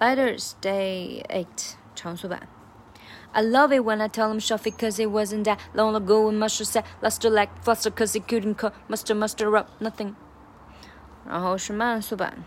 [0.00, 2.48] Letters Day Eight 长速版。
[3.34, 6.38] I love it when I tell him shove it cause it wasn't that long ago when
[6.38, 10.14] Muster said luster like fluster cause he couldn't cut muster muster up nothing.
[11.26, 12.44] 然后是慢速版。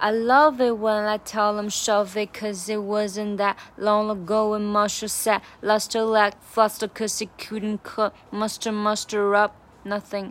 [0.00, 4.50] I love it when I tell him shove it cause it wasn't that long ago
[4.56, 9.52] when Muster said luster like fluster cause he couldn't cut muster muster up
[9.84, 10.30] nothing.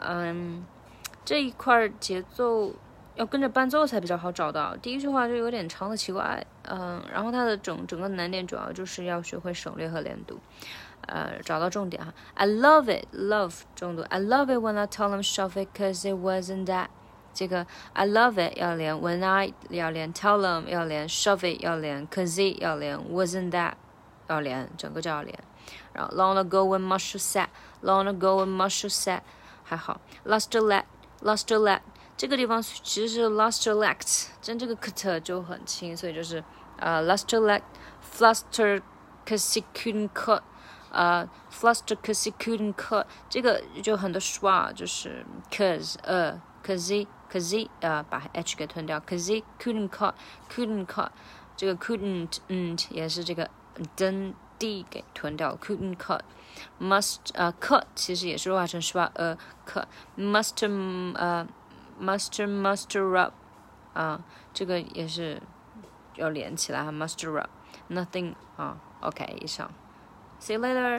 [0.00, 0.66] 嗯，
[1.24, 2.72] 这一块节奏
[3.19, 4.77] 要跟着伴奏才比较好找到。
[4.77, 10.39] 第一句话就有点长的奇怪，嗯，然后它的整整个难点主要就是要学会省略和连读，
[11.05, 12.13] 呃，找到重点哈。
[12.35, 14.03] I love it, love 重读。
[14.03, 16.87] I love it when I tell them shove it, cause it wasn't that。
[17.33, 23.73] 这个 I love it 要连，when I 要连，tell them 要连，shove it 要连，cause it 要连，wasn't that
[24.29, 25.37] 要连，整个就要连。
[25.91, 29.19] 然后 long ago when Marshall said，long ago when Marshall said，
[29.65, 29.99] 还好。
[30.23, 30.83] Lost a leg,
[31.21, 31.81] lost a leg。
[32.19, 36.43] 这个地方其实是 lost your legs，真这个 cut 就很轻，所以就是
[36.77, 37.61] 呃 lost your leg,
[38.13, 38.81] fluster
[39.25, 40.41] cause he couldn't cut，
[40.91, 50.13] 呃 fluster cause he couldn't cut，这个就很多 shua，，就是 cause 呃 cause，cause，呃把 h 给吞掉，cause couldn't cut
[50.53, 51.11] couldn't cut，
[51.55, 53.49] 这个 couldn't 嗯也是这个
[53.95, 56.19] d d 给吞掉，couldn't cut。
[56.81, 59.85] must 呃 cut 其实也是弱化成 shua，呃 cut
[60.17, 61.47] must 呃
[62.00, 63.32] muster muster up，
[63.94, 65.40] 啊，这个也是
[66.16, 67.50] 要连起来哈，muster up
[67.90, 69.70] nothing 啊，OK，以上，
[70.40, 70.84] see you later。